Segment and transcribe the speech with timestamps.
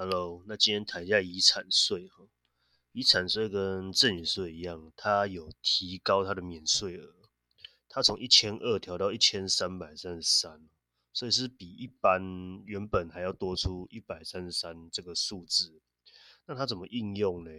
[0.00, 2.28] Hello，那今天谈一下遗产税哈。
[2.92, 7.16] 遗产税跟赠与税一样，它有提高它的免税额，
[7.88, 10.68] 它从一千二调到一千三百三十三，
[11.12, 15.80] 所以是比一般原本还要多出一百三十三这个数字。
[16.46, 17.50] 那它怎么应用呢？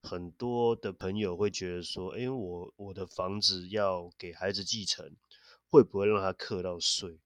[0.00, 5.14] 很多的朋友会觉得说，哎，我我的房子要给孩子继承，
[5.68, 7.20] 会不会让他课到税？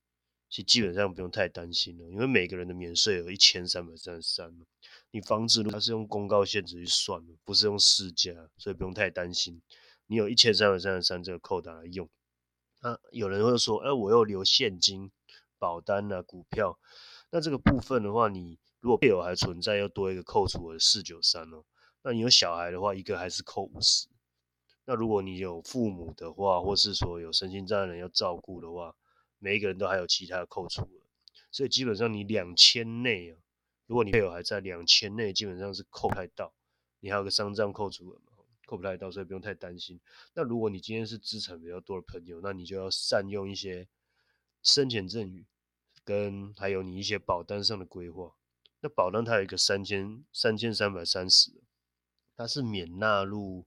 [0.51, 4.53] 其实基本上不用太担心了，因为每个人的免税额一千三百三十三
[5.11, 9.61] 你房子它是用公告限制去算的，不是用市价，所以不用太担心。
[10.07, 12.09] 你有一千三百三十三这个扣打来用。
[12.81, 15.09] 那有人会说，哎，我又留现金、
[15.57, 16.77] 保单啊、股票，
[17.29, 21.63] 那这个部分的话，你如果配偶还存在，要多一个扣除额四九三哦。
[22.03, 24.07] 那你有小孩的话，一个还是扣五十。
[24.85, 28.95] 那如果你有父母的话，或是说有身心障碍人要照顾的话，
[29.43, 31.01] 每一个人都还有其他的扣除额，
[31.49, 33.39] 所以基本上你两千内啊，
[33.87, 36.53] 如果你配偶还在两千内，基本上是扣不太到。
[36.99, 39.99] 你还有个丧葬扣除额嘛，扣不太到，所以不用太担心。
[40.35, 43.87] 那如果你今天是资产比较多的朋友，那你就要善用一些
[44.61, 45.43] 生前赠与，
[46.03, 48.35] 跟还有你一些保单上的规划。
[48.81, 51.51] 那保单它有一个三千三千三百三十，
[52.37, 53.65] 它是免纳入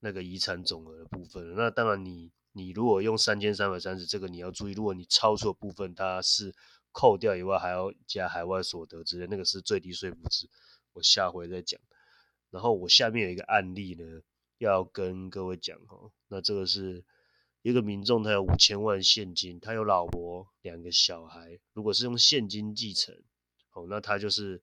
[0.00, 1.54] 那个遗产总额的部分。
[1.54, 2.32] 那当然你。
[2.52, 6.54] 你如果用三千三百三十，这个你要注意，如果你超出的部分，它是
[6.92, 10.48] 扣掉以外，还要加海外所得之类，那个是最低税负值。
[10.92, 11.80] 我下回再讲。
[12.50, 14.20] 然后我下面有一个案例呢，
[14.58, 16.10] 要跟各位讲哈。
[16.28, 17.02] 那这个是
[17.62, 23.14] 一个民众，他有五千万现金，他有老婆两个小孩，如果是用现金继承，
[23.72, 24.62] 哦，那他就是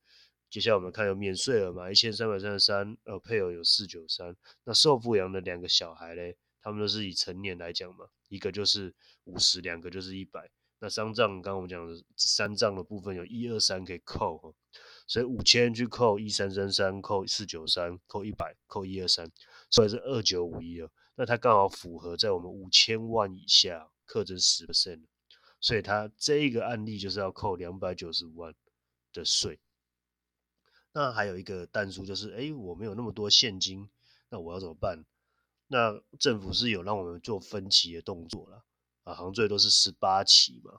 [0.52, 6.38] 接下来我们看有免税额嘛，一千三百三十三，呃，配偶有四九三，那受抚养的两个小孩嘞？
[6.62, 8.94] 他们都是以成年来讲嘛，一个就是
[9.26, 10.52] 五十，两个就是一百。
[10.82, 14.56] 那三账刚刚我们讲的三账的部分有一二三可以扣，
[15.08, 19.30] 所以五千去扣一三三三，扣四九三，扣一百，扣一二三，
[19.70, 20.90] 所以是二九五一了。
[21.16, 25.02] 那它刚好符合在我们五千万以下课征十 percent，
[25.60, 28.56] 所以它这一个案例就是要扣两百九十五万
[29.12, 29.60] 的税。
[30.94, 33.90] 那还有一个弹数就是，哎，我没有那么多现金，
[34.30, 35.04] 那我要怎么办？
[35.72, 38.66] 那政府是有让我们做分期的动作了，
[39.04, 40.74] 啊，好像最多是十八期嘛，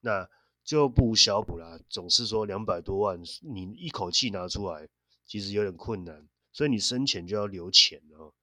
[0.00, 0.28] 那
[0.62, 1.80] 就不小补啦。
[1.88, 4.86] 总是说两百多万，你一口气拿出来，
[5.24, 8.34] 其实有点困难，所以你生前就要留钱哦，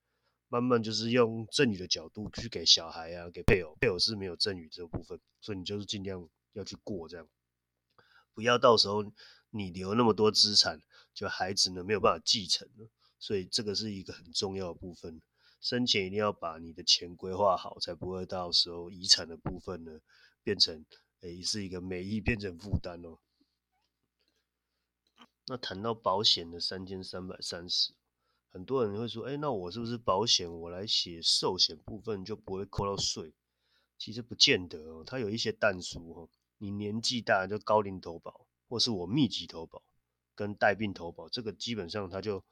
[0.48, 7.28] 慢慢就是用赠与的角度去给小孩啊，给配偶，配偶是没有赠与这部分，所以你就是尽量要去过这样，
[8.34, 9.06] 不要到时候
[9.52, 10.82] 你留那么多资产，
[11.14, 15.22] 就孩子呢没有办法继承了，所以这个是一个很重要的部分。
[15.66, 20.00] 生前一定要把你的钱规划好，才不会到时候遗产的部分呢
[20.44, 20.86] 变成
[21.22, 23.18] 诶是一个美意变成负担哦。
[25.48, 27.94] 那谈到保险的三千三百三十，
[28.52, 33.34] 很多人会说，哎，那我是不是保险我来写寿险部分就不会扣到税？
[33.98, 39.82] 其实不见得哦，它有一些淡书哦，你年纪大就高龄投保，或是我密集投保
[40.36, 42.46] 跟带病投保，这个基本上它就。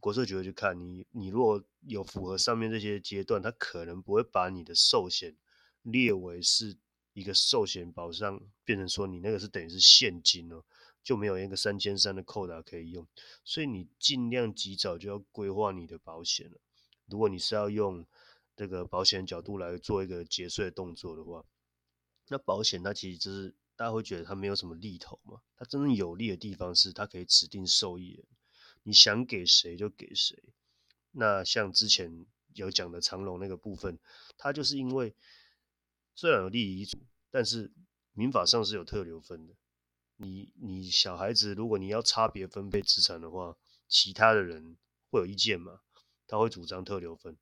[0.00, 5.36] 国税局会去看你，你如果有符合上面这些阶段，他可能不会把你的寿险
[5.82, 6.76] 列为是
[7.12, 10.64] 一个寿险保障，变成说你那个是等于是现金哦，
[11.02, 13.06] 就没有一个三千三的扣打可以用，
[13.44, 16.58] 所以你尽量及早就要规划你的保险了。
[17.06, 18.04] 如果你是要用
[18.56, 21.44] 这个保险角度来做一个节税动作的话，
[22.28, 28.26] 那保险它其实就是大家会觉得它没有什么利头嘛，它真正有利的地方是它可以指定受益人。
[28.84, 30.42] 你想给谁就给谁。
[31.10, 33.98] 那像之前有讲的长隆那个部分，
[34.38, 35.14] 它就是因为
[36.14, 36.98] 虽然有利遗嘱，
[37.30, 37.72] 但是
[38.12, 39.54] 民法上是有特留分的。
[40.16, 43.56] 你你小孩子，如果你要差别分配资产的话，
[43.88, 44.76] 其他的人
[45.10, 45.80] 会有意见嘛？
[46.26, 47.36] 他会主张特留分，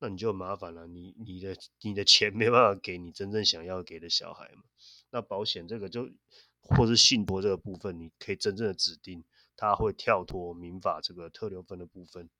[0.00, 0.86] 那你就麻烦了。
[0.86, 4.64] 你你的你的钱没办法给你真正想要给的小孩嘛？
[5.10, 6.10] 那保险这个就
[6.60, 9.24] 或是信托这个部分，你可以真正的指定。
[9.60, 12.30] 他会跳脱民法这个特留分的部分，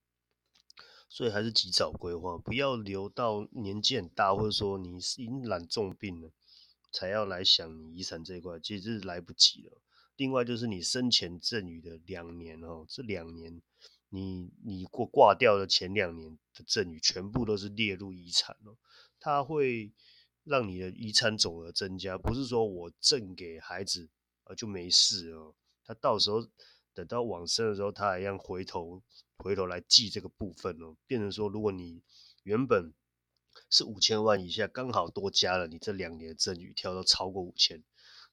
[1.09, 6.31] 所以还是及早规划，不要留到年纪很大，或者说你已经染重病了，
[6.93, 9.83] 才要来想你遗产这一块，其实是来不及了。
[10.15, 13.61] 另外就是你生前赠与的两年哦，这两年
[14.11, 18.77] 你你过挂掉的前两年的赠与，全部都是列入遗产哦，
[19.19, 19.91] 它会
[20.45, 24.09] 让你的遗产总额增加，不是说我赠给孩子
[24.45, 26.47] 啊就没事哦，他到时候。
[26.99, 29.01] 等到往生的时候，他还要回头
[29.37, 32.03] 回头来记这个部分哦，变成说，如果你
[32.43, 32.93] 原本
[33.71, 37.85] 是五千万以下，刚好多加了你这两年的赠与，跳到超过五千，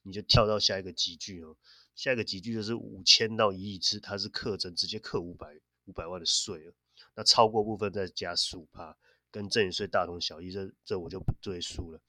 [0.02, 1.56] 你就跳到下一个集聚哦，
[1.94, 6.74] 下一个集聚就是五千到一亿次，它是课征直接课五百五百万的税了。
[7.14, 8.98] 那超过部分再加十五趴，
[9.30, 12.00] 跟赠与税大同小异，这这我就不赘述了。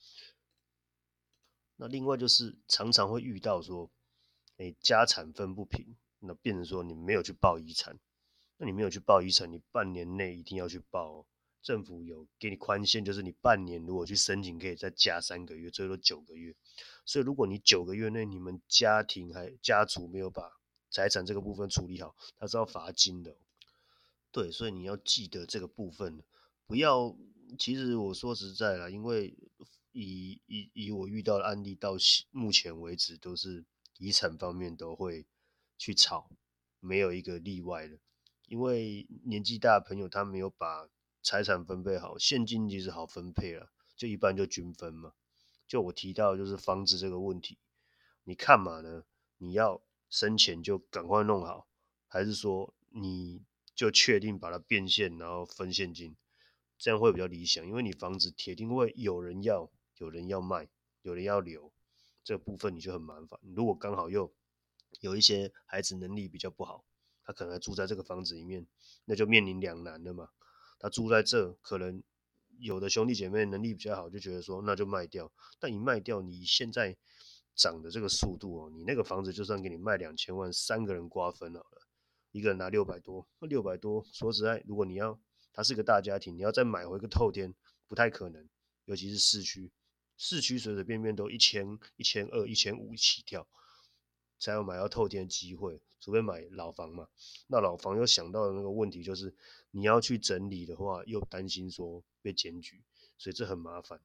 [1.75, 3.91] 那另外就是常常会遇到说，
[4.57, 7.97] 哎，家产分不平，那变成说你没有去报遗产，
[8.57, 11.25] 那你没有去报遗产，你半年内一定要去报。
[11.63, 16.55] 政府有给你宽限，就是你半年如果去申请，可以再加三个月，最多九个月。
[17.03, 20.49] 所以如果你九个月内你们家庭还家族没有把
[20.89, 23.35] 财产这个部分处理好，他是要罚金的。
[24.31, 26.23] 对，所以你要记得这个部分，
[26.65, 27.17] 不要。
[27.57, 29.33] 其实我说实在啦，因为
[29.91, 31.97] 以以以我遇到的案例到
[32.31, 33.65] 目前为止，都是
[33.97, 35.25] 遗产方面都会
[35.77, 36.29] 去炒，
[36.79, 37.97] 没有一个例外的。
[38.47, 40.89] 因为年纪大的朋友他没有把。
[41.23, 45.11] 财产分配好，现金其实好分配了，就一般就均分嘛。
[45.67, 47.57] 就我提到就是房子这个问题，
[48.23, 49.03] 你看嘛呢？
[49.37, 51.67] 你要生前就赶快弄好，
[52.07, 53.43] 还是说你
[53.75, 56.15] 就确定把它变现，然后分现金，
[56.77, 57.65] 这样会比较理想？
[57.67, 60.69] 因为你房子铁定会有人要，有人要卖，
[61.01, 61.73] 有人要留，
[62.23, 63.37] 这部分你就很麻烦。
[63.53, 64.33] 如果刚好又
[64.99, 66.85] 有一些孩子能力比较不好，
[67.23, 68.65] 他可能住在这个房子里面，
[69.05, 70.29] 那就面临两难了嘛。
[70.79, 72.01] 他住在这，可能
[72.59, 75.31] 有的兄弟姐妹能力比较好，就觉得说那就卖掉。
[75.59, 76.95] 但你卖掉，你现在
[77.55, 81.87] 涨的这个速度哦，你那个房子就算给你卖两千万，三个人瓜分好了，
[82.31, 85.19] 一个人拿六百多，那六百多说实在，如果你要，
[85.53, 87.53] 他是个大家庭，你要再买回个透天，
[87.87, 88.47] 不太可能。
[88.85, 89.71] 尤其是市区，
[90.15, 93.45] 市区随随便便都一千、一千二、一千五起跳，
[94.39, 95.81] 才有买到透天的机会。
[95.99, 97.07] 除非买老房嘛，
[97.47, 99.35] 那老房又想到的那个问题就是，
[99.71, 102.83] 你要去整理的话，又担心说被检举，
[103.17, 103.99] 所以这很麻烦。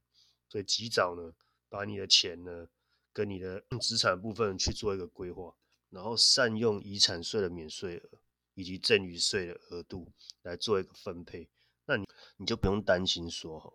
[0.49, 1.35] 所以及早呢，
[1.69, 2.67] 把你的钱呢，
[3.13, 5.55] 跟你的资产部分去做一个规划，
[5.91, 8.19] 然后善用遗产税的免税额
[8.55, 11.51] 以及赠与税的额度来做一个分配，
[11.85, 12.07] 那你
[12.39, 13.71] 你就不用担心说哈，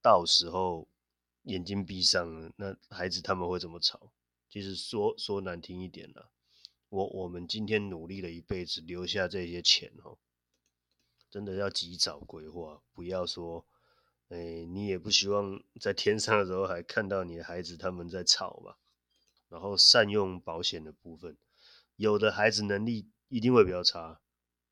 [0.00, 0.88] 到时候
[1.42, 4.10] 眼睛闭上了，那孩子他们会怎么吵？
[4.52, 6.30] 其实说说难听一点了。
[6.90, 10.18] 我我们今天努力了一辈子，留下这些钱哦，
[11.30, 13.64] 真的要及早规划，不要说，
[14.28, 18.76] 哎，你也不希望在天上的时候还看到你的孩子他们在吵吧。
[19.48, 21.38] 然后善用保险的部分，
[21.96, 24.20] 有的孩子能力一定会比较差，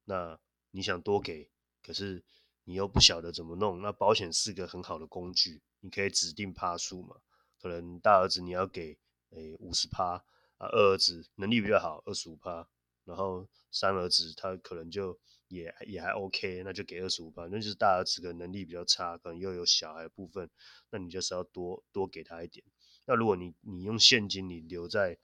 [0.04, 0.38] 那
[0.72, 1.48] 你想多给，
[1.82, 2.22] 可是
[2.64, 7.16] 你又不晓得怎么弄，那保险是个很好的工具，你可以指定趴数嘛，
[7.58, 8.98] 可能大儿子你要给，
[9.30, 10.24] 哎，五十趴。
[10.58, 12.68] 啊，二儿子能力比较好，二十五趴，
[13.06, 15.18] 然后三儿子他可能就
[15.48, 17.46] 也也还 OK，那就给二十五趴。
[17.46, 20.50] 那就是大儿子的能力比较差，可能又有小孩部分，
[20.90, 22.62] 那你就是要多多给他一点。
[23.06, 25.16] 那如果你你用现金你留在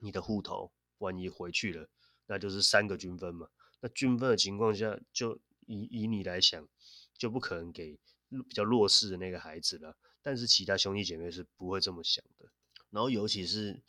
[0.00, 1.88] 你的户头，万一回去了，
[2.26, 3.48] 那就是三个均分嘛。
[3.80, 6.68] 那均分的情况下，就以以你来想，
[7.16, 7.98] 就不可能给
[8.28, 9.96] 比较弱势的那个孩子了。
[10.20, 12.50] 但是其他兄弟姐妹是不会这么想的。
[12.90, 13.82] 然后尤其是。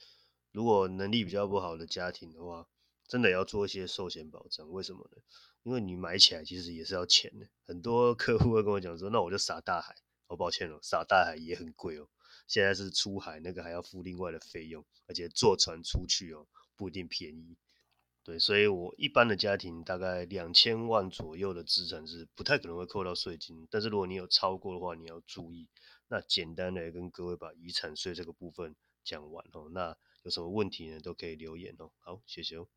[0.51, 2.67] 如果能力比较不好的家庭的话，
[3.07, 4.67] 真的要做一些寿险保障。
[4.71, 5.21] 为什么呢？
[5.61, 7.47] 因为你买起来其实也是要钱的。
[7.67, 12.09] 很多客户会跟我讲说：“那我就撒大海。”哦，抱歉了，撒大海也很贵哦。
[12.47, 17.55] 现在是出海，那个还要付另外的费用，而且坐船出去哦，不一定便宜。
[18.23, 23.67] 对，所以我一般的家庭大概两千万左右的资产是不太可能会扣到税金。
[23.69, 25.69] 但是如果你有超过的话，你要注意。
[26.07, 28.75] 那简单的跟各位把遗产税这个部分
[29.09, 29.67] 讲完哦。
[29.71, 30.99] 那有什么问题呢？
[30.99, 31.89] 都可以留言哦。
[31.97, 32.67] 好，谢谢哦。